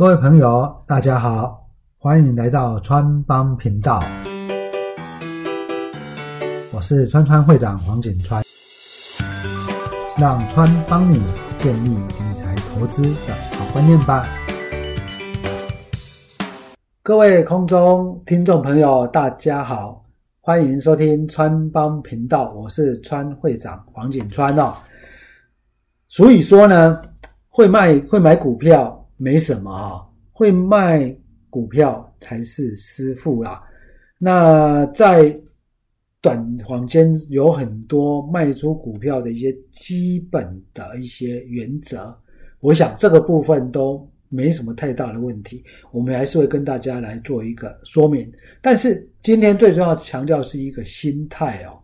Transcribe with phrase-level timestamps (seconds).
[0.00, 4.02] 各位朋友，大家好，欢迎来到川帮频道，
[6.72, 8.42] 我是川川会长黄景川，
[10.18, 11.22] 让川帮你
[11.58, 14.26] 建立理财投资的好观念吧。
[17.02, 20.02] 各位空中听众朋友，大家好，
[20.40, 24.74] 欢迎收听川帮频道，我是川会长黄景川哦。
[26.08, 27.02] 所以说呢，
[27.50, 28.96] 会卖会买股票。
[29.22, 30.00] 没什么啊，
[30.32, 31.14] 会卖
[31.50, 33.62] 股票才是师傅啦。
[34.16, 35.38] 那在
[36.22, 42.18] 短房间有很多卖出股票的一些基本的一些原则，
[42.60, 45.62] 我想这个部分都没什么太大的问题。
[45.92, 48.32] 我们还是会跟大家来做一个说明。
[48.62, 51.78] 但是今天最重要强调是一个心态哦，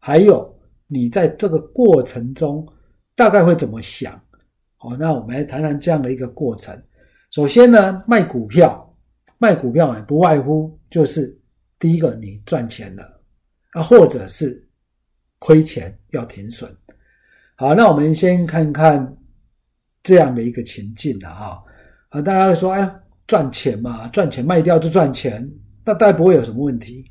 [0.00, 0.52] 还有
[0.88, 2.66] 你在这个过程中
[3.14, 4.20] 大概会怎么想。
[4.82, 6.76] 好，那我们来谈谈这样的一个过程。
[7.30, 8.92] 首先呢，卖股票，
[9.38, 11.38] 卖股票不外乎就是
[11.78, 13.22] 第一个，你赚钱了
[13.74, 14.68] 啊，或者是
[15.38, 16.68] 亏钱要停损。
[17.54, 19.16] 好，那我们先看看
[20.02, 21.62] 这样的一个情境了哈。
[22.08, 25.48] 啊，大家会说，哎，赚钱嘛，赚钱卖掉就赚钱，
[25.84, 27.08] 那大概不会有什么问题。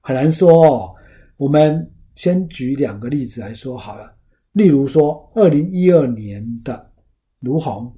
[0.00, 0.94] 很难说哦。
[1.36, 4.16] 我们先举两个例子来说好了。
[4.52, 6.90] 例如说，二零一二年的
[7.38, 7.94] 卢红，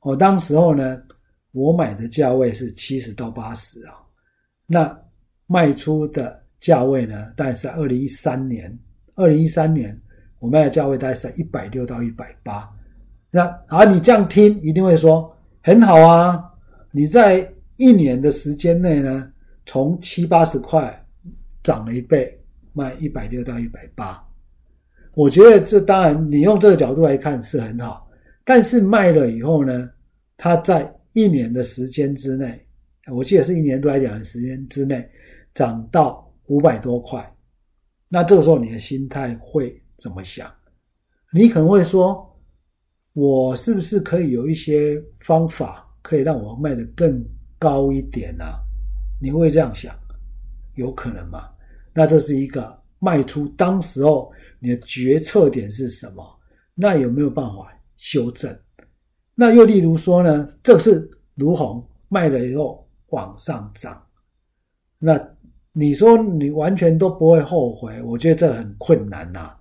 [0.00, 1.00] 我当时候呢，
[1.52, 3.94] 我买的价位是七十到八十啊，
[4.66, 5.00] 那
[5.46, 8.76] 卖出的价位呢，大概是二零一三年，
[9.14, 9.96] 二零一三年
[10.40, 12.68] 我卖的价位大概是一百六到一百八。
[13.30, 15.30] 那啊，你这样听一定会说
[15.62, 16.42] 很好啊，
[16.90, 19.32] 你在一年的时间内呢，
[19.66, 21.06] 从七八十块
[21.62, 22.36] 涨了一倍，
[22.72, 24.23] 卖一百六到一百八。
[25.14, 28.10] 我觉得这当然，你用这个角度来看是很好，
[28.44, 29.88] 但是卖了以后呢，
[30.36, 32.66] 它在一年的时间之内，
[33.12, 35.08] 我记得是一年多还两年时间之内，
[35.54, 37.32] 涨到五百多块，
[38.08, 40.52] 那这个时候你的心态会怎么想？
[41.32, 42.28] 你可能会说，
[43.12, 47.24] 我是不是可以有一些方法可以让我卖得更
[47.56, 48.44] 高一点呢？
[49.22, 49.94] 你会这样想？
[50.74, 51.48] 有可能吗？
[51.92, 54.28] 那这是一个卖出当时候。
[54.64, 56.24] 你的决策点是什么？
[56.74, 58.58] 那有没有办法修正？
[59.34, 60.48] 那又例如说呢？
[60.62, 64.02] 这是卢红卖了以后往上涨，
[64.98, 65.22] 那
[65.72, 68.00] 你说你完全都不会后悔？
[68.04, 69.54] 我觉得这很困难呐。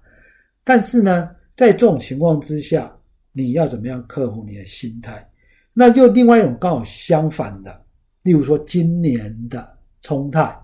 [0.63, 2.89] 但是呢，在这种情况之下，
[3.33, 5.29] 你要怎么样克服你的心态？
[5.73, 7.83] 那又另外一种刚好相反的，
[8.21, 10.57] 例如说今年的冲泰，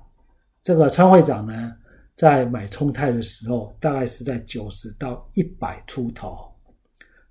[0.63, 1.75] 这个川会长呢？
[2.19, 6.53] 在买冲泰的时候，大概是在九十到一百出头，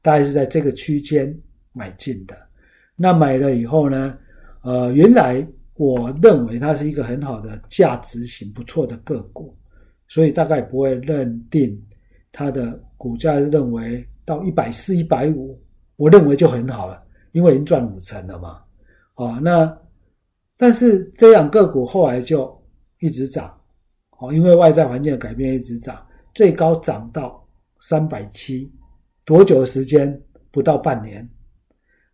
[0.01, 1.39] 大概是在这个区间
[1.75, 2.35] 买进的。
[2.97, 4.19] 那买了以后呢，
[4.63, 9.55] 呃，原来我认为它是一个很好的价值型不错的个股，
[10.07, 11.79] 所以大概不会认定
[12.33, 15.63] 它的股价认为到一百四、一百五，
[15.97, 18.63] 我认为就很好了，因为已经赚五成了嘛。
[19.17, 19.79] 啊，那
[20.57, 22.59] 但是这样个股后来就
[23.01, 23.55] 一直涨。
[24.19, 27.47] 哦，因为外在环境的改变一直涨，最高涨到
[27.81, 28.73] 三百七，
[29.25, 30.21] 多久的时间？
[30.51, 31.29] 不到半年。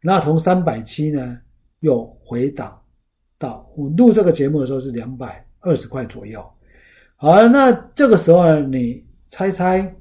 [0.02, 1.40] 那从三百七呢，
[1.80, 2.78] 又回档
[3.38, 6.44] 到我录这个节目的时候是两百二十块左右。
[7.16, 9.96] 好，那这个时候呢，你猜猜，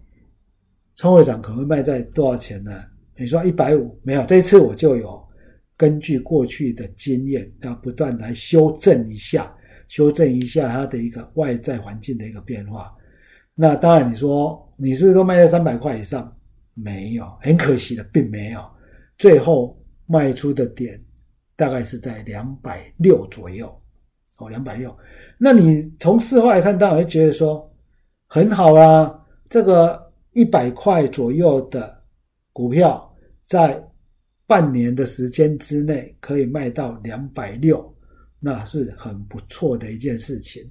[0.96, 2.84] 创会长可能会卖在多少钱呢？
[3.16, 5.24] 你说一百五，没有，这次我就有
[5.78, 9.56] 根据过去的经验，要不断来修正一下。
[9.94, 12.92] 修正一下它的一个外在环境的一个变化，
[13.54, 16.36] 那当然你说你是不是都卖在三百块以上？
[16.74, 18.66] 没有，很可惜的，并没有。
[19.20, 21.00] 最后卖出的点
[21.56, 23.72] 大概是在两百六左右，
[24.38, 24.98] 哦，两百六。
[25.38, 27.72] 那你从事后来看，当然会觉得说
[28.26, 32.04] 很好啊，这个一百块左右的
[32.52, 33.80] 股票，在
[34.48, 37.93] 半年的时间之内可以卖到两百六。
[38.46, 40.62] 那是很不错的一件事情。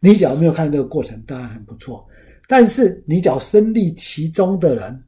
[0.00, 2.06] 你只要没有看这个过程，当然很不错。
[2.48, 5.04] 但是你只要身历其中的人，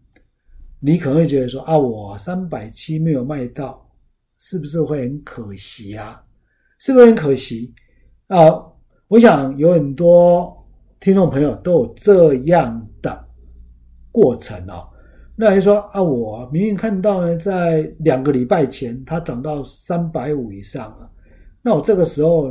[0.81, 3.91] 你可能会觉得说：啊，我三百七没有卖到，
[4.39, 6.23] 是不是会很可惜啊？
[6.79, 7.73] 是不是很可惜
[8.27, 8.39] 啊？
[9.07, 10.55] 我想有很多
[11.01, 13.27] 听众朋友都有这样的
[14.13, 14.87] 过程哦。
[15.37, 21.11] 那就说啊，我明明看到呢，在两个礼拜前它涨到三百五以上了。
[21.69, 22.51] 那我这个时候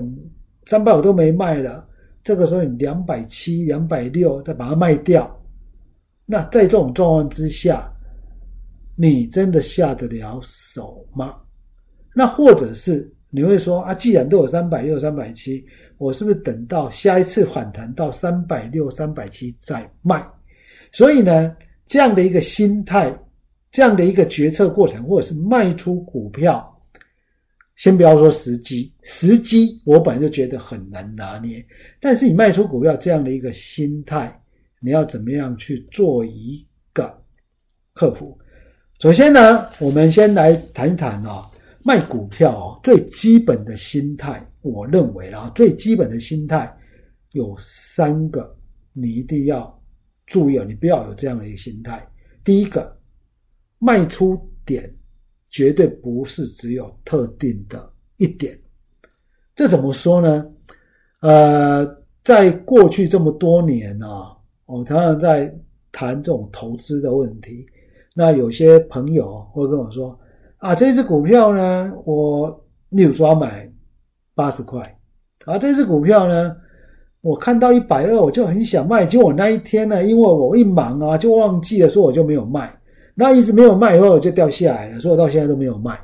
[0.67, 1.83] 三百五都没卖了，
[2.23, 5.43] 这个时候你两百七、两百六再把它卖掉，
[6.23, 7.91] 那在这种状况之下，
[8.95, 11.35] 你真的下得了手吗？
[12.13, 15.65] 那或者是你会说啊，既然都有三百六、三百七，
[15.97, 20.23] 我是不是等到下一次反弹到三百六、三百七再卖？
[20.91, 23.11] 所以呢，这样的一个心态，
[23.71, 26.71] 这样的一个决策过程，或者是卖出股票。
[27.87, 31.65] 先不要说时机，时机我本来就觉得很难拿捏。
[32.01, 34.37] 但是你卖出股票这样的一个心态，
[34.81, 37.17] 你要怎么样去做一个
[37.93, 38.37] 克服？
[38.99, 41.49] 首先呢，我们先来谈一谈啊，
[41.81, 46.69] 卖股票最基本的心态，我认为啊，最基本的心态
[47.31, 48.53] 有三个，
[48.91, 49.81] 你一定要
[50.25, 52.05] 注意啊，你不要有这样的一个心态。
[52.43, 52.99] 第一个，
[53.79, 54.93] 卖出点。
[55.49, 58.59] 绝对不是只有特定的一点，
[59.55, 60.45] 这怎么说呢？
[61.21, 61.85] 呃，
[62.23, 64.35] 在过去这么多年啊，
[64.65, 65.53] 我常常在
[65.91, 67.65] 谈这种投资的问题。
[68.13, 70.17] 那有些朋友会跟我说
[70.57, 72.49] ：“啊，这只股票呢，我
[72.89, 73.71] 例如说买
[74.35, 74.99] 八十块，
[75.45, 76.55] 啊，这只股票呢，
[77.21, 82.73] 我看到一百二，我就很想卖，结果那一天呢，因为我一忙啊，就忘记了，所以我就没有卖。”
[83.19, 85.99] 那一直没有卖，以后就掉下来了，所以我到现在都没有卖。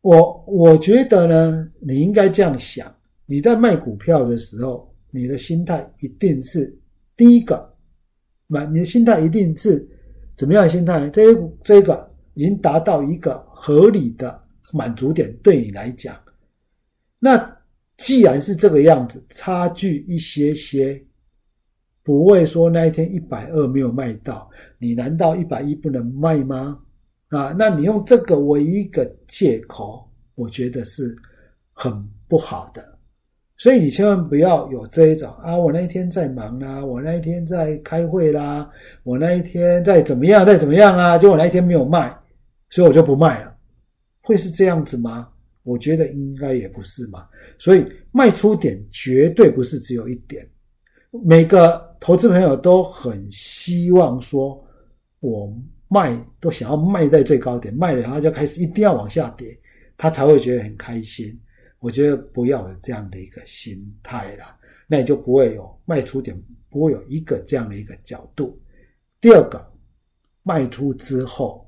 [0.00, 2.86] 我我觉得呢，你应该这样想：
[3.26, 6.72] 你在卖股票的时候，你的心态一定是
[7.16, 7.68] 第一个，
[8.46, 9.84] 买你的心态一定是
[10.36, 11.10] 怎么样的心态？
[11.10, 11.34] 这
[11.64, 14.40] 这个已经达到一个合理的
[14.72, 16.16] 满足点，对你来讲，
[17.18, 17.56] 那
[17.96, 21.04] 既然是这个样子，差距一些些。
[22.04, 24.50] 不会说那一天一百二没有卖到，
[24.82, 26.76] 你难道一百一不能卖吗？
[27.28, 31.16] 啊，那你用这个为一个借口，我觉得是
[31.72, 31.92] 很
[32.26, 32.84] 不好的。
[33.56, 38.68] 所以你千万不要有这一种啊，我那一天在忙啦，我那一天在开会啦，
[39.04, 41.16] 我那一天在怎么样，在怎么样啊？
[41.16, 42.12] 结果那一天没有卖，
[42.70, 43.56] 所以我就不卖了。
[44.22, 45.28] 会是这样子吗？
[45.62, 47.24] 我觉得应该也不是嘛。
[47.56, 50.44] 所以卖出点绝对不是只有一点。
[51.24, 54.60] 每个投资朋友都很希望说，
[55.22, 59.56] 我卖都想要卖在最高点，卖了他就开始一定要往下跌，
[59.96, 61.40] 他才会觉得很开心。
[61.78, 64.58] 我觉得不要有这样的一个心态啦，
[64.88, 66.36] 那你就不会有卖出点，
[66.68, 68.60] 不会有一个这样的一个角度。
[69.20, 69.64] 第二个，
[70.42, 71.64] 卖出之后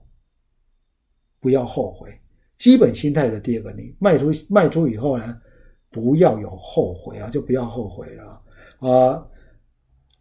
[1.38, 2.10] 不要后悔，
[2.58, 5.40] 基本心态的第二个，你卖出卖出以后呢，
[5.90, 8.42] 不要有后悔啊，就不要后悔了
[8.80, 9.24] 啊。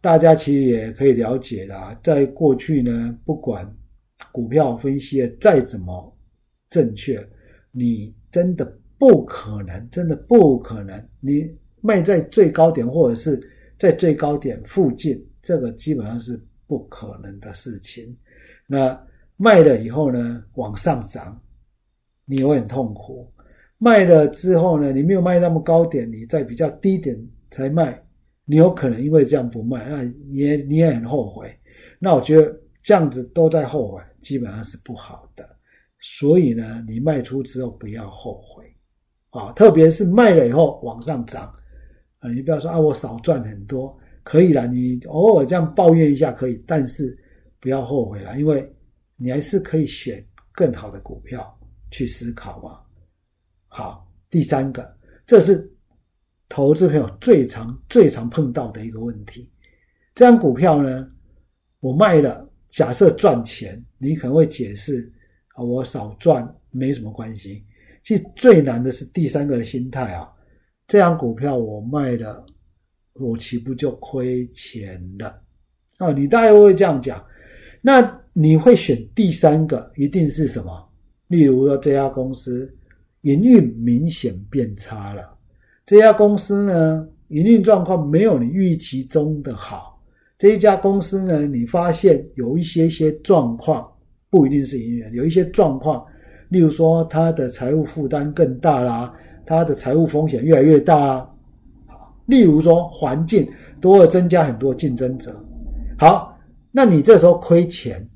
[0.04, 3.66] 大家其实也可以了解啦，在过去呢，不管
[4.30, 6.14] 股票分析的再怎么
[6.68, 7.26] 正确，
[7.72, 13.40] 你真的不可能，真的不可能，你卖在最高点或者是
[13.78, 18.14] 在最高点附近，这个基本上是不可能的事情。
[18.66, 19.02] 那
[19.38, 21.40] 卖了以后呢，往上涨，
[22.26, 23.26] 你会很痛苦；
[23.78, 27.18] 卖了之后呢，你没有卖那么高点，你在比较低点
[27.50, 27.98] 才卖。
[28.46, 31.58] 你有可能因为这样不卖，那也你也很后悔。
[31.98, 35.48] 那我觉得这样子都在后悔，基本上是不好的。
[36.00, 38.64] 所以呢，你卖出之后不要后悔
[39.30, 41.50] 啊，特别是卖了以后往上涨
[42.18, 47.18] 啊，你不要说啊，我少赚很多，可以了，你偶尔这样抱怨一下可以，但是
[47.58, 48.70] 不要后悔了，因为
[49.16, 51.58] 你还是可以选更好的股票
[51.90, 52.78] 去思考嘛。
[53.68, 55.73] 好，第三个，这是。
[56.48, 59.50] 投资朋友最常、最常碰到的一个问题，
[60.14, 61.10] 这张股票呢，
[61.80, 65.10] 我卖了，假设赚钱，你可能会解释
[65.54, 67.64] 啊，我少赚没什么关系。
[68.02, 70.30] 其实最难的是第三个的心态啊，
[70.86, 72.44] 这张股票我卖了，
[73.14, 75.42] 我岂不就亏钱了？
[75.98, 77.24] 啊，你大概会这样讲。
[77.80, 80.88] 那你会选第三个，一定是什么？
[81.28, 82.74] 例如说，这家公司
[83.22, 85.33] 营运明显变差了。
[85.86, 90.00] 这家公司呢，营运状况没有你预期中的好。
[90.38, 93.86] 这一家公司呢，你发现有一些些状况，
[94.30, 96.02] 不一定是营运，有一些状况，
[96.48, 99.12] 例如说它的财务负担更大啦，
[99.44, 101.30] 它的财务风险越来越大啊。
[102.24, 103.46] 例如说环境
[103.78, 105.32] 都会增加很多竞争者。
[105.98, 106.34] 好，
[106.70, 108.08] 那你这时候亏钱，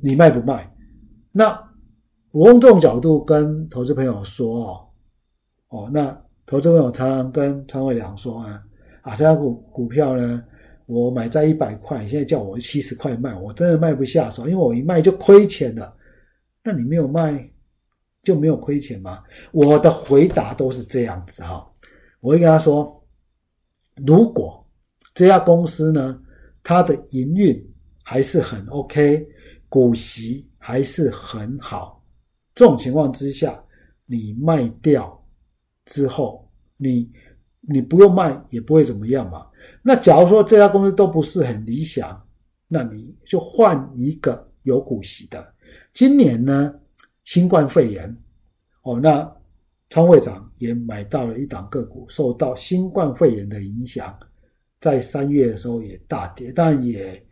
[0.00, 0.68] 你卖不卖？
[1.30, 1.56] 那
[2.32, 4.80] 我用这种角度跟投资朋友说哦，
[5.68, 6.23] 哦，那。
[6.46, 8.62] 投资朋友常常跟川伟良说啊，
[9.00, 10.44] 啊，这家股股票呢，
[10.86, 15.96] 我买在一百块，现在叫我七十块卖，我真的卖不下手，因为我一卖就亏钱了。
[16.62, 17.50] 那你没有卖
[18.22, 19.22] 就没有亏钱吗？
[19.52, 21.66] 我的回答都是这样子哈，
[22.20, 23.02] 我会跟他说，
[24.04, 24.62] 如果
[25.14, 26.20] 这家公司呢，
[26.62, 27.58] 它的营运
[28.02, 29.26] 还是很 OK，
[29.70, 32.04] 股息还是很好，
[32.54, 33.58] 这种情况之下。
[34.06, 35.18] 你卖掉
[35.86, 37.10] 之后，你
[37.60, 39.46] 你不用卖也不会怎么样嘛。
[39.82, 42.22] 那假如说这家公司都不是很理想，
[42.68, 45.54] 那你就换一个有股息的。
[45.92, 46.74] 今年呢，
[47.24, 48.16] 新冠肺炎，
[48.82, 49.30] 哦，那
[49.90, 54.18] 川会长也买到了一档个股，受到新冠肺炎的影响，
[54.80, 57.22] 在三月的时候也大跌，但也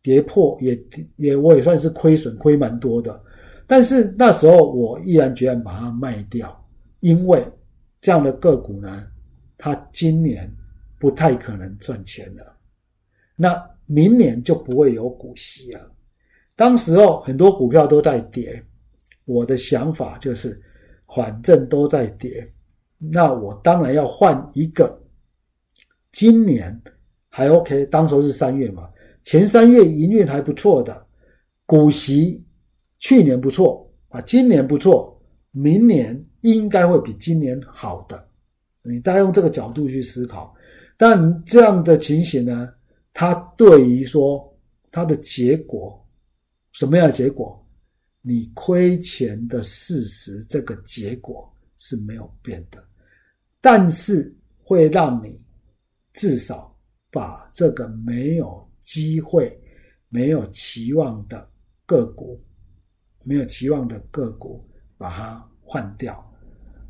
[0.00, 0.80] 跌破，也
[1.16, 3.20] 也我也算是亏损，亏蛮多的。
[3.66, 6.64] 但是那时候我毅然决然把它卖掉，
[7.00, 7.44] 因为
[8.00, 9.06] 这样的个股呢，
[9.56, 10.50] 它今年
[10.98, 12.56] 不太可能赚钱了，
[13.36, 15.90] 那明年就不会有股息了。
[16.54, 18.64] 当时候很多股票都在跌，
[19.24, 20.60] 我的想法就是，
[21.14, 22.52] 反正都在跌，
[22.98, 25.00] 那我当然要换一个，
[26.12, 26.80] 今年
[27.28, 28.88] 还 OK，当时是三月嘛，
[29.22, 31.06] 前三月营运还不错的
[31.66, 32.44] 股息。
[33.00, 38.28] 去年不错啊，今年不错，明年应该会比今年好的。
[38.82, 40.54] 你大家用这个角度去思考，
[40.96, 42.72] 但这样的情形呢，
[43.12, 44.56] 它对于说
[44.90, 46.04] 它的结果，
[46.72, 47.64] 什么样的结果？
[48.20, 52.82] 你亏钱的事实，这个结果是没有变的，
[53.60, 55.42] 但是会让你
[56.12, 56.76] 至少
[57.10, 59.58] 把这个没有机会、
[60.08, 61.48] 没有期望的
[61.86, 62.42] 个股。
[63.24, 64.66] 没有期望的个股，
[64.96, 66.27] 把它换掉。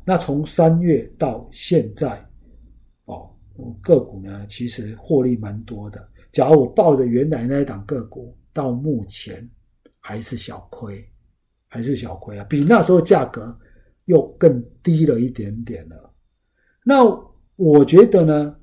[0.09, 2.27] 那从三月到现在，
[3.05, 3.29] 哦，
[3.79, 6.09] 个股呢其实获利蛮多的。
[6.31, 9.47] 假如我抱着原来那一档个股，到目前
[9.99, 11.07] 还是小亏，
[11.67, 13.55] 还是小亏啊，比那时候价格
[14.05, 16.11] 又更低了一点点了。
[16.83, 17.03] 那
[17.55, 18.59] 我觉得呢，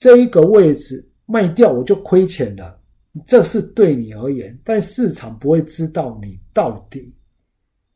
[0.00, 2.82] 这一个位置卖掉我就亏钱了。
[3.24, 7.16] 这是对你而言，但市场不会知道你到底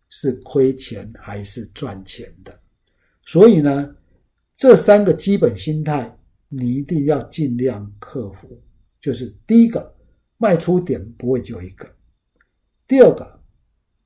[0.08, 2.56] 是亏钱还是赚钱的。
[3.26, 3.94] 所以呢，
[4.54, 6.18] 这三个基本心态
[6.48, 8.48] 你一定要尽量克服。
[8.98, 9.94] 就是第一个，
[10.38, 11.86] 卖出点不会只有一个；
[12.88, 13.40] 第二个，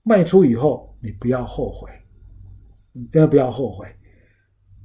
[0.02, 1.88] 卖出以后你不要后悔，
[2.92, 3.86] 你真的不要后悔，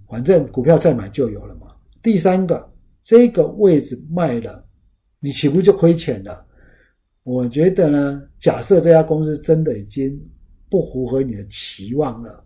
[0.08, 1.76] 反正股票再买就有了嘛。
[2.04, 4.64] 第三个，这个位置卖了。
[5.20, 6.46] 你岂不就亏钱了？
[7.24, 10.24] 我觉得呢，假设这家公司真的已经
[10.70, 12.45] 不符合你的期望了，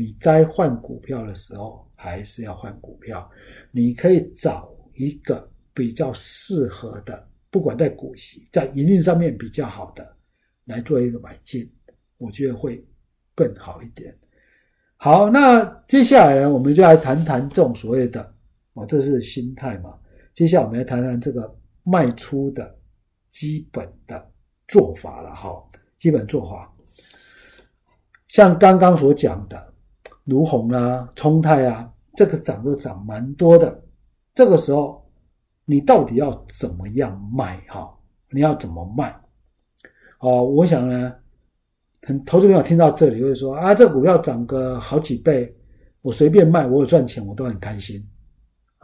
[0.00, 3.30] 你该换股票的时候还是要换股票。
[3.70, 10.16] 你可以找一个比较适合的，不管在股息、在营运上面比较好的
[10.64, 11.70] 来做一个买进，
[12.16, 12.82] 我觉得会
[13.34, 14.16] 更好一点。
[14.96, 18.34] 好，那接下来呢，我们就来谈谈这种所谓的，
[18.72, 19.98] 哦，这是心态嘛。
[20.32, 21.54] 接下来我们来谈谈这个。
[21.82, 22.78] 卖出的
[23.30, 24.30] 基本的
[24.68, 25.66] 做法了哈，
[25.98, 26.70] 基本做法，
[28.28, 29.69] 像刚刚所讲的，
[30.24, 33.82] 如虹啦、冲泰啊，这个涨都涨蛮多的。
[34.34, 35.04] 这个时候，
[35.64, 37.92] 你到底要怎么样卖哈？
[38.30, 39.14] 你要怎么卖？
[40.20, 41.14] 哦，我想呢，
[42.02, 45.52] 很投资朋友听到这里会说啊，这股票涨个好几倍，
[46.02, 48.06] 我随便卖，我有赚钱，我都很开心，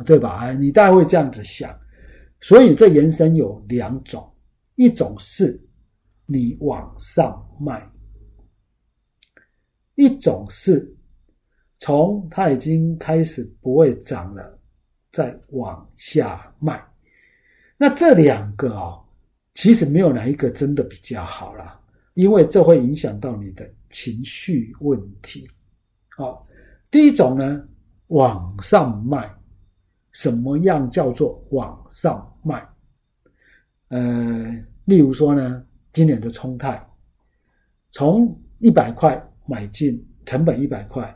[0.05, 0.39] 对吧？
[0.39, 1.79] 哎，你大概会这样子想。
[2.41, 4.29] 所以这延伸有两种，
[4.75, 5.63] 一种是
[6.27, 7.89] 你往上卖，
[9.95, 10.96] 一种是
[11.79, 14.59] 从它已经开始不会涨了，
[15.13, 16.83] 再往下卖。
[17.77, 18.99] 那这两个啊，
[19.55, 21.81] 其实没有哪一个真的比较好啦，
[22.15, 25.49] 因为这会影响到你的情绪问题。
[26.17, 26.47] 好，
[26.91, 27.69] 第一种呢，
[28.09, 29.31] 往上卖。
[30.13, 32.67] 什么样叫做往上卖？
[33.89, 36.83] 呃，例如说呢，今年的冲泰，
[37.91, 41.15] 从一百块买进，成本一百块，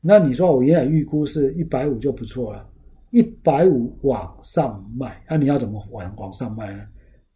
[0.00, 2.66] 那你说我原来预估是一百五就不错了，
[3.10, 6.86] 一百五往上卖，那你要怎么往往上卖呢？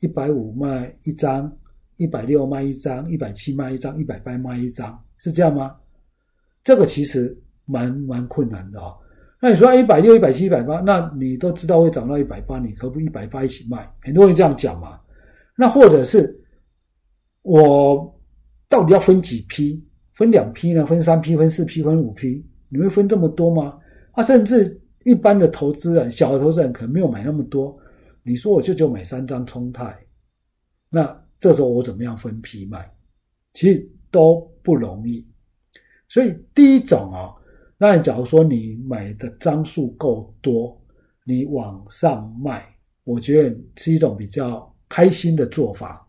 [0.01, 1.51] 一百五卖一张，
[1.97, 5.77] 一百六卖一张，一百七卖一张，一百八卖一张，是这样吗？
[6.63, 8.97] 这个其实蛮蛮困难的哦。
[9.41, 13.87] 那你说一百六、一百七、一百八，那你都知道会涨到一百八，你何不一百八一起卖？
[14.01, 14.99] 很多人这样讲嘛。
[15.55, 16.35] 那或者是
[17.43, 18.19] 我
[18.71, 19.87] 到底要分几批？
[20.15, 20.87] 分两批呢？
[20.87, 21.37] 分三批？
[21.37, 21.83] 分四批？
[21.83, 22.45] 分五批？
[22.69, 23.79] 你会分这么多吗？
[24.13, 27.77] 啊，甚至一般的投资人、小的投资人可能没有买那么多。
[28.23, 29.95] 你说我就就买三张冲泰，
[30.89, 32.91] 那这时候我怎么样分批卖？
[33.53, 35.29] 其实都不容易。
[36.09, 37.35] 所以第一种啊。
[37.77, 40.81] 那假如说你买的张数够多，
[41.25, 42.65] 你往上卖，
[43.03, 46.09] 我觉得是一种比较开心的做法。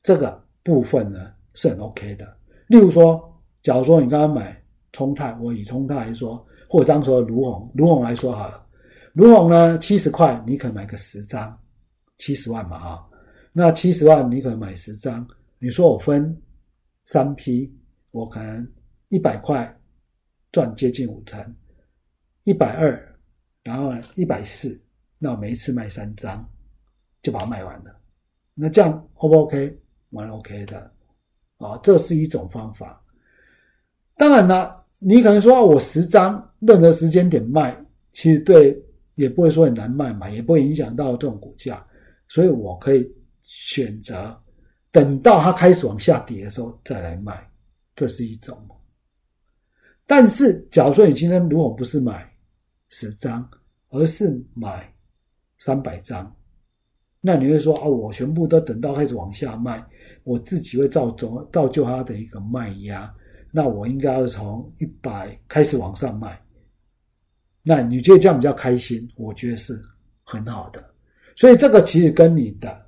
[0.00, 2.36] 这个部分呢是很 OK 的。
[2.68, 3.20] 例如说，
[3.62, 4.61] 假如说你刚刚买
[4.92, 8.66] 冲泰，我以冲泰来说，或者当时的卢红，卢红来说好了，
[9.14, 11.58] 卢红呢七十块，你可以买个十张，
[12.18, 13.10] 七十万嘛哈，
[13.52, 15.26] 那七十万你可以买十张，
[15.58, 16.40] 你说我分
[17.06, 17.74] 三批，
[18.10, 18.70] 我可能
[19.08, 19.74] 一百块
[20.50, 21.56] 赚接近五成，
[22.44, 23.16] 一百二，
[23.62, 24.80] 然后一百四，
[25.18, 26.46] 那我每一次卖三张，
[27.22, 27.98] 就把它卖完了，
[28.54, 29.78] 那这样 O 不 OK？
[30.10, 30.92] 蛮 OK 的，
[31.56, 33.02] 啊，这是一种方法。
[34.18, 37.76] 当然了，你可能说我十张任何时间点卖，
[38.12, 38.80] 其实对
[39.16, 41.84] 也不会说很难卖嘛，也不会影响到这种股价，
[42.28, 44.40] 所以我可以选择
[44.90, 47.50] 等到它开始往下跌的时候再来卖，
[47.96, 48.56] 这是一种。
[50.06, 52.30] 但是，假如说你今天如果不是买
[52.88, 53.48] 十张，
[53.90, 54.92] 而是买
[55.58, 56.30] 三百张。
[57.20, 59.84] 那你会说啊，我全部都等到开始往下卖，
[60.24, 63.12] 我自己会造成造就它的一个卖压。
[63.52, 66.42] 那我应该要从一百开始往上卖。
[67.62, 69.08] 那你觉得这样比较开心？
[69.14, 69.80] 我觉得是
[70.24, 70.84] 很好的。
[71.36, 72.84] 所以这个其实跟你的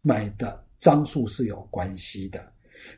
[0.00, 2.42] 买的张数是有关系的。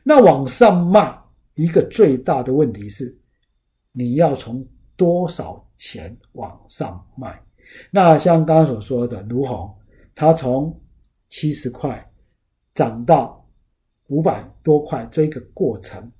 [0.03, 1.13] 那往上卖
[1.55, 3.13] 一个最大的问题是，
[3.91, 7.37] 你要从多少钱往上卖？
[7.91, 9.75] 那像刚刚所说的卢红。
[10.15, 10.77] 它从
[11.29, 12.11] 七十块
[12.75, 13.41] 涨到
[14.07, 16.11] 五百多块，这个过程，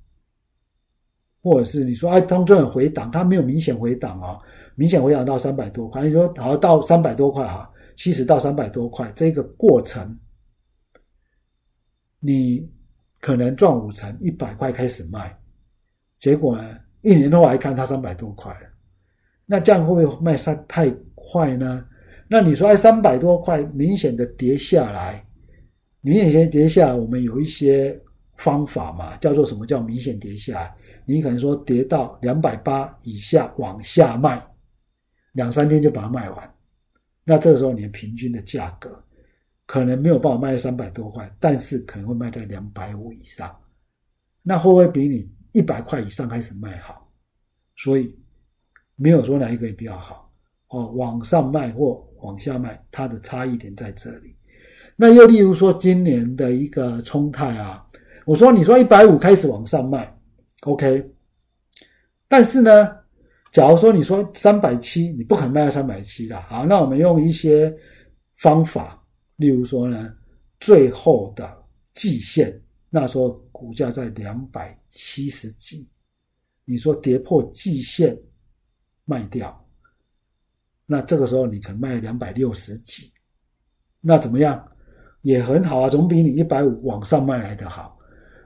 [1.42, 4.38] 或者是你说哎，当中有回档，它没有明显回档啊，
[4.76, 10.18] 明显回档到三百多块，你说好到三百多块哈，七十到三百多块这个过程，
[12.20, 12.70] 你
[13.22, 15.38] 可能赚五成，一百块开始卖，
[16.18, 18.56] 结果呢，一年后来看它三百多块，
[19.46, 21.86] 那这样会不会卖太太快呢？
[22.28, 25.26] 那你说，哎，三百多块明显的跌下来，
[26.02, 28.00] 明显跌下来，我们有一些
[28.38, 30.76] 方法嘛，叫做什么叫明显跌下来？
[31.14, 34.42] 你可能说跌到两百八以下往下卖，
[35.34, 36.54] 两三天就把它卖完，
[37.24, 39.04] 那这个时候你的平均的价格
[39.66, 43.54] 可能没有办法卖三百多块，但是可能会卖在两百五以上，
[44.44, 47.12] 那会不会比你一百块以上开始卖好？
[47.78, 48.16] 所以
[48.96, 50.32] 没有说哪一个也比较好
[50.70, 52.06] 哦，往上卖或。
[52.22, 54.36] 往下卖，它的差异点在这里。
[54.98, 57.82] 那又例如说，今年的一个冲泰啊，
[58.26, 60.14] 我说你说一百五开始往上卖
[60.62, 61.12] ，OK。
[62.28, 62.96] 但是呢，
[63.52, 66.40] 假如说你说三百七，你不可能卖到三百七的。
[66.42, 67.76] 好，那我们用一些
[68.36, 69.04] 方法，
[69.38, 70.16] 例如说呢，
[70.60, 71.58] 最后的
[71.94, 75.90] 季线，那时候股价在两百七十几，
[76.66, 78.16] 你说跌破季线
[79.06, 79.66] 卖掉。
[80.86, 83.12] 那这个时候你可能卖两百六十几，
[84.02, 84.64] 那怎么样？
[85.22, 87.98] 也很好啊，总比你一百五往上卖来的好。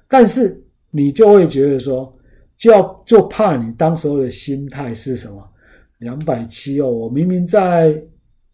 [0.07, 0.62] 但是
[0.95, 2.15] 你就会觉得说，
[2.55, 5.49] 就要就怕你当时候的心态是什么？
[5.97, 7.99] 两百七哦，我明明在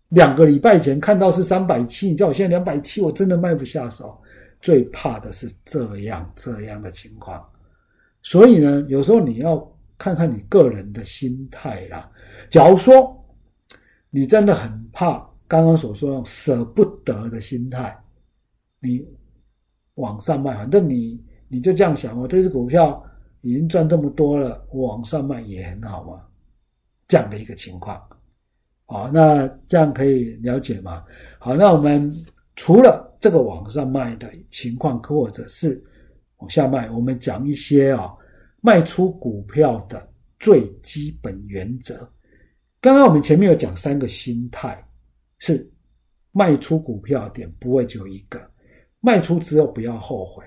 [0.08, 4.18] 两个礼拜前看到是三百七，你叫我现在两百七，我真的卖不下手。
[4.62, 7.46] 最怕的是这样这样的情况。
[8.24, 9.60] 所以呢，有时候你要
[9.98, 12.10] 看看你个人的心态啦。
[12.50, 13.16] 假如说。
[14.12, 17.96] 你真的很怕刚刚所说那种舍不得的心态，
[18.80, 19.06] 你
[19.94, 23.04] 往上卖，反正你你就这样想，我这只股票
[23.42, 26.24] 已经赚这么多了，往上卖也很好嘛，
[27.08, 28.02] 这样的一个情况，
[28.86, 31.04] 好，那这样可以了解吗？
[31.40, 32.12] 好，那我们
[32.56, 35.84] 除了这个往上卖的情况，或者是
[36.38, 38.14] 往下卖，我们讲一些啊
[38.62, 40.08] 卖出股票的
[40.40, 42.10] 最基本原则。
[42.82, 44.82] 刚刚我们前面有讲三个心态，
[45.40, 45.70] 是
[46.32, 48.40] 卖出股票点不会只有一个，
[49.00, 50.44] 卖出之后不要后悔，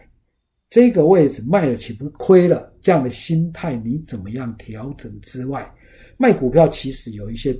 [0.73, 2.73] 这个位置卖了岂不亏了？
[2.81, 5.71] 这样的心态你怎么样调整之外，
[6.17, 7.55] 卖股票其实有一些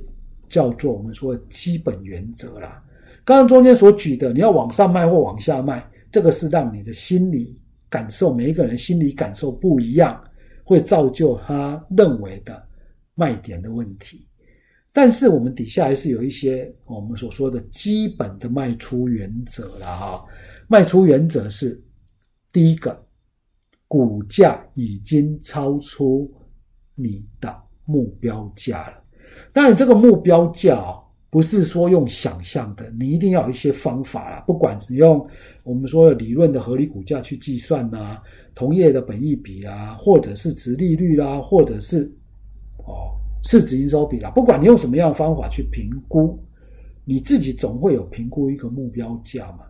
[0.49, 2.83] 叫做我们说基本原则啦。
[3.23, 10.19] 刚刚中间所举的，你要往上卖或往下卖，这个是让你的心理感受，每一个人心理感受不一样，
[10.63, 12.67] 会造就他认为的
[13.13, 14.27] 卖点的问题。
[14.91, 20.25] 但是我们底下还是有一些我们所说的基本的卖出原则了哈。
[20.67, 21.79] 卖出原则是
[22.53, 23.05] 第一个，
[23.89, 26.31] 股价已经超出
[26.95, 29.03] 你的目标价了。
[29.51, 30.95] 当然，这个目标价
[31.29, 34.39] 不是说用想象的，你一定要有一些方法啦。
[34.47, 35.27] 不管是用
[35.63, 38.21] 我们说的理论的合理股价去计算呐，
[38.55, 42.03] 同业的本益比啊，或者是值利率啦，或者是
[42.85, 43.19] 哦。
[43.45, 46.41] 市值营收比啦，不管你用什么样的方法去评估，
[47.03, 49.65] 你自己总会有评估一个目标价嘛。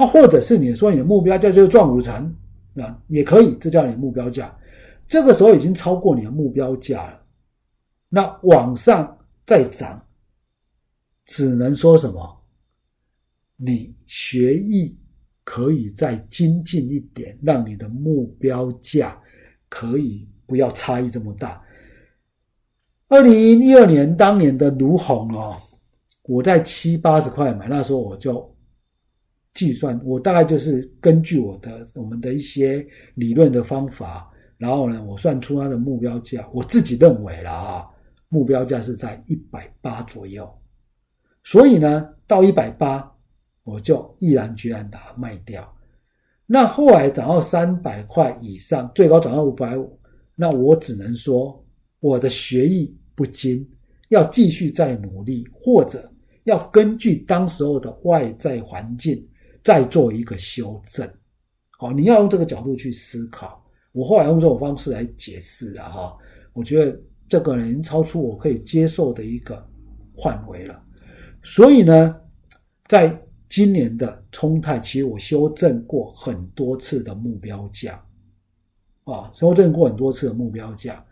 [0.00, 2.34] 啊，或者是你说你的目标价就是赚五成，
[2.72, 4.56] 那也可以，这叫你目标价。
[5.06, 7.20] 这个时候已经超过你的目标价了。
[8.08, 9.14] 那往上
[9.46, 10.02] 再涨，
[11.26, 12.40] 只能说什么？
[13.56, 14.98] 你学艺
[15.44, 19.20] 可以再精进一点，让你的目标价
[19.68, 21.62] 可以不要差异这么大。
[23.08, 25.60] 二零一二年当年的卢红哦，
[26.22, 28.50] 我在七八十块买，那时候我就
[29.54, 37.86] 计算，我大概就是根据我的我们的一些理论的方法，然后呢，我算出它的目标价，我自己认为了啊，
[38.28, 40.48] 目标价是在一百八左右，
[41.44, 43.10] 所以呢，到一百八
[43.64, 45.70] 我就毅然决然把它卖掉。
[46.46, 49.98] 那后来涨到三百块以上，最高涨到五百五，
[50.34, 51.64] 那我只能说
[52.00, 52.96] 我的学艺。
[53.12, 53.68] 不精，
[54.08, 56.10] 要继续再努力，或者
[56.44, 59.22] 要根据当时候的外在环境
[59.62, 61.08] 再做一个修正。
[61.78, 63.64] 好，你要用这个角度去思考。
[63.92, 66.16] 我后来用这种方式来解释啊，哈，
[66.52, 69.66] 我觉得这个已经超出我可以接受的一个
[70.22, 70.80] 范围了。
[71.42, 72.14] 所以呢，
[72.86, 73.18] 在
[73.48, 78.00] 今年的冲泰，其实我修正过很多次的目标价，
[79.04, 81.04] 啊，修正过很多次的目标价。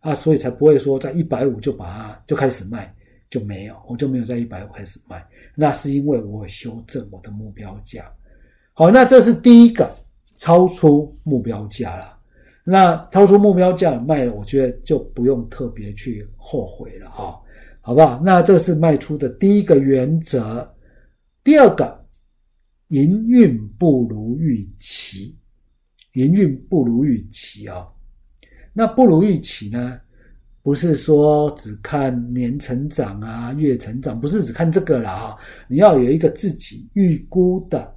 [0.00, 2.94] 啊，所以才不会说在一百五就把它就开始卖，
[3.38, 5.22] 就没有，我就没有在一百五开始卖。
[5.54, 8.10] 那是因为我修正我的目标价。
[8.72, 9.94] 好，那这是第一个
[10.38, 12.18] 超出目标价了。
[12.64, 17.38] 那超出目标价卖了，我觉得就不用特别去后悔了哈，
[17.82, 18.18] 好不好？
[18.24, 20.66] 那这是卖出的第一个原则。
[21.44, 22.06] 第二个，
[22.88, 25.36] 营运不如预期，
[26.14, 27.86] 营运不如预期啊。
[28.72, 30.00] 那不如预期呢？
[30.66, 35.36] 不是说只看年成长啊、月成长，不是只看这个了啊！
[35.68, 37.96] 你要有一个自己预估的、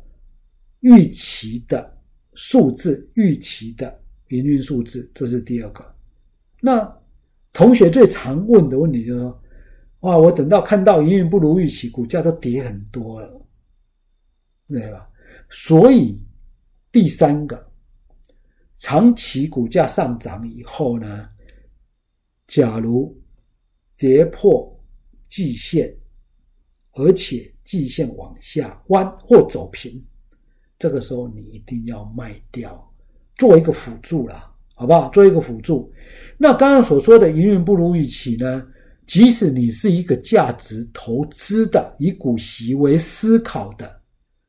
[0.81, 1.97] 预期的
[2.35, 5.83] 数字，预期的营运数字，这是第二个。
[6.61, 6.95] 那
[7.53, 9.41] 同学最常问的问题就是说：
[10.01, 13.47] 哇，我等到看到营运不如预期，股价都跌很多了，
[14.67, 15.09] 对吧？
[15.49, 16.21] 所以
[16.91, 17.67] 第三个。
[18.77, 21.27] 长期股价上涨以后呢，
[22.49, 23.15] 假如
[23.95, 24.75] 跌破
[25.29, 25.95] 季线，
[26.93, 30.03] 而且季线往下弯或走平，
[30.79, 32.91] 这个时候你一定要卖掉，
[33.35, 35.09] 做一个辅助啦，好不好？
[35.11, 35.93] 做一个辅助。
[36.39, 38.67] 那刚刚所说的营运不如预期呢，
[39.05, 44.01] 即使你是一个价值投资的，以股息为思考的，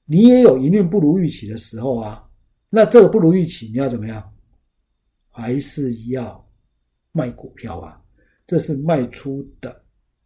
[0.07, 2.27] 你也有营运不如预期的时候啊。
[2.71, 4.27] 那这个不如预期，你要怎么样？
[5.29, 6.50] 还是要
[7.13, 8.01] 卖股票啊？
[8.47, 9.81] 这是卖出的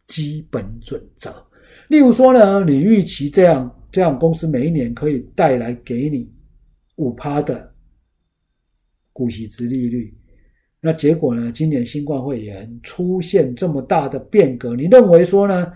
[0.07, 1.31] 基本准则。
[1.87, 6.31] 例如说呢，你预期这样这样公司每一年可以带来给你
[6.95, 7.71] 五趴的
[9.13, 10.11] 股息值利率，
[10.79, 15.71] 那结果呢，今年新冠肺炎出现这么大的变革，你认为说呢？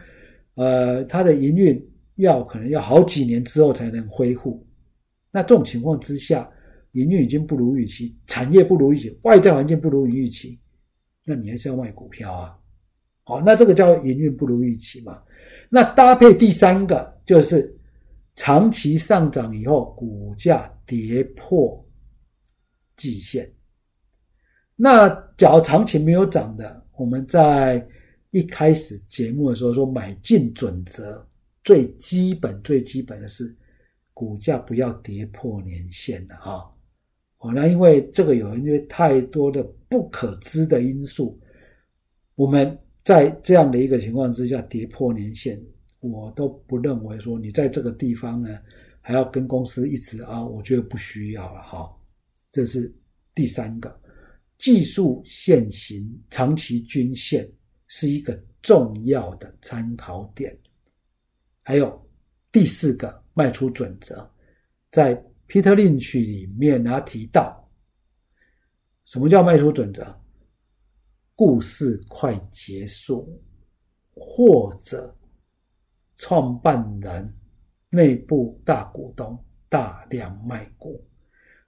[0.55, 4.65] 呃，它的营运要可能要好几年之后才能恢复。
[5.31, 6.49] 那这种情况之下，
[6.93, 10.59] 营运已经不如预期，产业不如预期，外在环境不如预期，
[11.29, 12.57] 那你还是要卖股票啊？
[13.23, 15.21] 好，那这个叫营运不如预期嘛？
[15.69, 17.71] 那搭配第三个就是
[18.33, 21.87] 长期上涨以后，股价跌破
[22.97, 23.47] 季线。
[24.75, 27.87] 那假如长期没有涨的，我们在
[28.31, 31.23] 一开始节目的时候说，买进准则
[31.63, 33.55] 最基本、最基本的是
[34.15, 36.67] 股价不要跌破年线的哈。
[37.39, 41.39] 哦，那因为这个有因为太多的不可知的因素，
[42.35, 45.57] 我们在这样的一个情况之下跌破年限，
[46.01, 48.59] 我都不认为说你在这个地方呢
[48.99, 51.89] 还要跟公司一直啊，我觉得不需要了哈。
[52.51, 52.93] 这是
[53.33, 53.97] 第三个，
[54.57, 57.49] 技术线型长期均线
[57.87, 60.53] 是一个重要的参考点。
[61.61, 62.05] 还有
[62.51, 64.29] 第四个卖出准则，
[64.91, 65.23] 在。
[65.49, 67.67] Peter Lynch 里面他提到，
[69.05, 70.05] 什么叫卖出准则？
[71.35, 73.41] 故事快结束，
[74.13, 75.17] 或者
[76.17, 77.33] 创办人
[77.89, 81.03] 内部大股东大量卖股。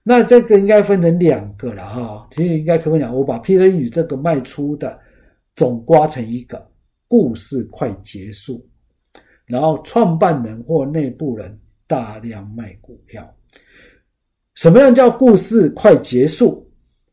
[0.04, 2.28] 那这个应该分成两个了哈。
[2.32, 5.00] 其实应该可以讲，我把 Peter Lynch 这个卖出的
[5.56, 6.70] 总刮成一个
[7.08, 8.64] 故事快结束，
[9.46, 13.34] 然后创办人或内部人大量卖股票。
[14.54, 16.66] 什么样叫故事快结束？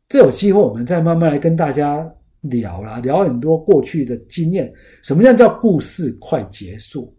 [0.08, 4.72] 这有机会我们再慢慢来跟大家聊啦，聊很多过去的经验。
[5.04, 7.16] 什么样叫故事快结束？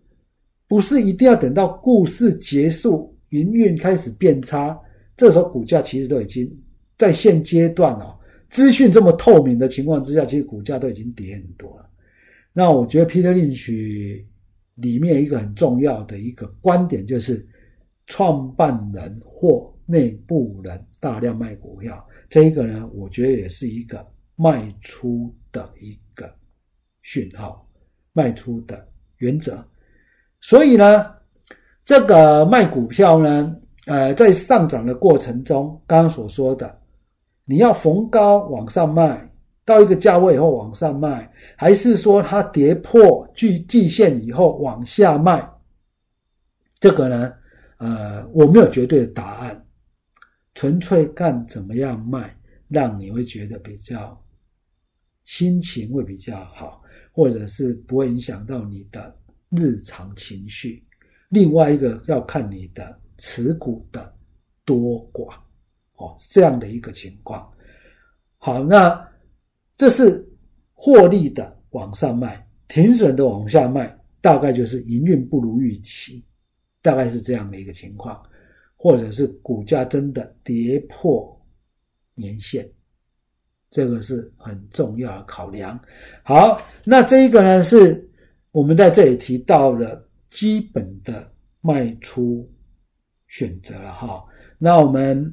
[0.69, 4.79] 不是一定要等到故事结束，营运开始变差，
[5.17, 6.51] 这时候股价其实都已经
[6.99, 8.15] 在现阶段哦，
[8.51, 11.89] 资讯这么透明的情况之下，其实股价都已经跌很多了。
[12.53, 14.23] 那我觉得 Peter Lynch
[14.75, 17.47] 里面一个很重要的一个观点就是，
[18.07, 26.33] 创办人或内部人大量卖股票，这个呢，我觉得也是一个卖出的一个
[27.03, 27.69] 讯号，
[28.13, 29.67] 卖出的原则。
[30.41, 31.13] 所以呢，
[31.83, 36.81] 这个卖股票呢，呃，在上涨的过程中，刚刚所说的，
[37.45, 39.29] 你要逢高往上卖，
[39.65, 45.47] 到一个价位以后往上卖，还是说它跌破距季线以后往下卖？
[46.79, 47.35] 这个呢，
[47.79, 49.67] 呃，我没有绝对的答案，
[50.61, 54.23] 纯粹看怎么样卖，让你会觉得比较
[55.25, 59.17] 心情会比较好，或者是不会影响到你的。
[59.49, 60.85] 日常情绪，
[61.31, 64.15] 另外一个要看你的持股的
[64.65, 65.35] 多寡，
[65.97, 67.51] 哦，这样的一个情况。
[68.37, 69.09] 好，那
[69.79, 70.25] 这是
[70.75, 76.23] 获利的往上卖，停损的往下卖，大概就是营运不如预期，
[76.83, 78.23] 大概是这样的一个情况，
[78.83, 81.39] 或者是股价真的跌破
[82.15, 82.67] 年线，
[83.71, 85.79] 这个是很重要的考量。
[86.23, 88.07] 好，那这一个呢是。
[88.53, 92.51] 我们在这里提到了基本的卖出
[93.29, 94.25] 选择了哈，
[94.59, 95.33] 那我们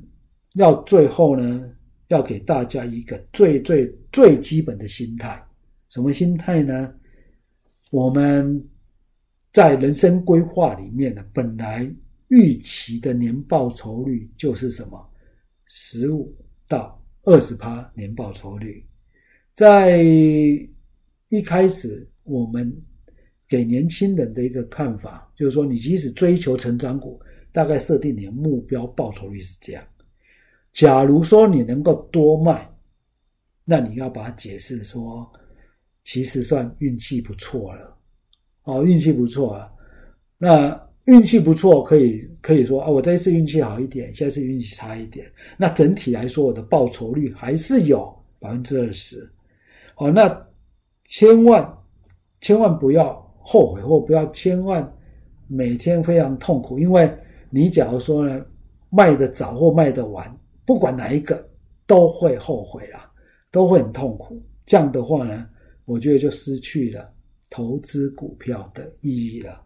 [0.54, 1.68] 要最后呢，
[2.10, 5.44] 要给大家一个最最最基本的心态，
[5.90, 6.94] 什么心态呢？
[7.90, 8.64] 我们
[9.52, 11.92] 在人生规划里面呢，本来
[12.28, 15.10] 预期的年报酬率就是什么？
[15.66, 16.36] 十五
[16.68, 18.86] 到二十趴年报酬率，
[19.56, 20.02] 在
[21.30, 22.76] 一开始我们。
[23.50, 27.18] 给年轻人的一个看法，就是说，你即使追求成长股，
[27.54, 29.82] 大概设定你的目标报酬率是这样。
[30.74, 32.70] 假如说你能够多卖，
[33.64, 35.32] 那你要把它解释说，
[36.04, 37.98] 其实算运气不错了。
[38.64, 39.72] 哦，运气不错啊。
[40.38, 45.26] 那运气不错，可以可以说啊，我这一次运气好一点，下一次运气差一点。
[45.58, 49.28] 那整体来说，我的报酬率还是有百分之二十。
[49.98, 50.48] 哦，那
[51.06, 51.78] 千万
[52.40, 53.26] 千万不要。
[53.50, 54.86] 后悔或不要，千万
[55.48, 57.10] 每天非常痛苦，因为
[57.50, 58.46] 你假如说呢，
[58.90, 61.48] 卖的早或卖的晚，不管哪一个
[61.86, 63.10] 都会后悔啊，
[63.50, 64.38] 都会很痛苦。
[64.66, 65.48] 这样的话呢，
[65.86, 67.10] 我觉得就失去了
[67.50, 69.62] 投资股票的意义了。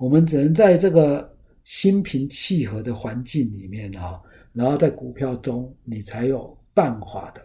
[0.00, 1.30] 我们只能在这个
[1.64, 4.20] 心平气和的环境里面啊，
[4.52, 7.40] 然后在股票中，你才有办法的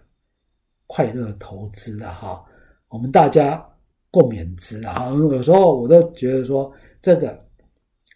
[0.87, 2.13] 快乐投资啊！
[2.13, 2.45] 哈，
[2.87, 3.63] 我们大家。
[4.11, 5.09] 共勉之啊！
[5.09, 7.37] 有时候我都觉得说，这个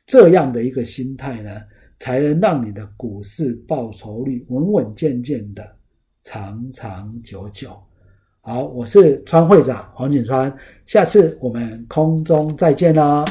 [0.06, 1.62] 这样的一个心态呢，
[2.00, 5.76] 才能让你的股市报酬率稳稳健健的
[6.22, 7.78] 长长久久。
[8.40, 13.26] 好，我是川会长黄景川，下次我们空中再见啦。